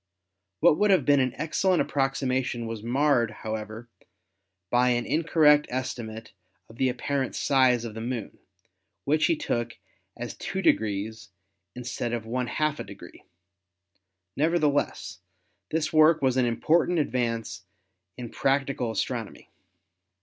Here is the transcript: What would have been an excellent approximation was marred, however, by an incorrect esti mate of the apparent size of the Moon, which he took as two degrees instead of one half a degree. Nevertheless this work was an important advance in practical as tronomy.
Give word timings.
What 0.61 0.79
would 0.79 0.89
have 0.89 1.05
been 1.05 1.19
an 1.19 1.35
excellent 1.35 1.79
approximation 1.79 2.65
was 2.65 2.81
marred, 2.81 3.29
however, 3.29 3.87
by 4.71 4.89
an 4.89 5.05
incorrect 5.05 5.67
esti 5.69 6.01
mate 6.01 6.31
of 6.69 6.77
the 6.77 6.89
apparent 6.89 7.35
size 7.35 7.85
of 7.85 7.93
the 7.93 8.01
Moon, 8.01 8.39
which 9.05 9.27
he 9.27 9.35
took 9.35 9.77
as 10.17 10.33
two 10.35 10.63
degrees 10.63 11.29
instead 11.75 12.13
of 12.13 12.25
one 12.25 12.47
half 12.47 12.79
a 12.79 12.83
degree. 12.83 13.23
Nevertheless 14.35 15.19
this 15.69 15.93
work 15.93 16.19
was 16.19 16.35
an 16.35 16.47
important 16.47 16.97
advance 16.97 17.61
in 18.17 18.29
practical 18.31 18.89
as 18.89 19.03
tronomy. 19.03 19.49